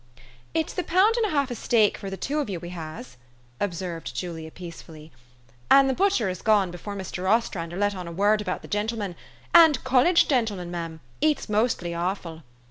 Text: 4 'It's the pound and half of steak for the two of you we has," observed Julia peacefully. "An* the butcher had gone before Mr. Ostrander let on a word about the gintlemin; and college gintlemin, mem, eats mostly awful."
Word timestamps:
4 0.15 0.23
'It's 0.55 0.73
the 0.73 0.83
pound 0.83 1.15
and 1.17 1.31
half 1.31 1.51
of 1.51 1.59
steak 1.59 1.95
for 1.95 2.09
the 2.09 2.17
two 2.17 2.39
of 2.39 2.49
you 2.49 2.59
we 2.59 2.69
has," 2.69 3.17
observed 3.59 4.15
Julia 4.15 4.49
peacefully. 4.49 5.11
"An* 5.69 5.85
the 5.85 5.93
butcher 5.93 6.27
had 6.27 6.43
gone 6.43 6.71
before 6.71 6.95
Mr. 6.95 7.29
Ostrander 7.29 7.77
let 7.77 7.93
on 7.93 8.07
a 8.07 8.11
word 8.11 8.41
about 8.41 8.63
the 8.63 8.67
gintlemin; 8.67 9.13
and 9.53 9.83
college 9.83 10.27
gintlemin, 10.27 10.71
mem, 10.71 11.01
eats 11.21 11.47
mostly 11.47 11.93
awful." 11.93 12.41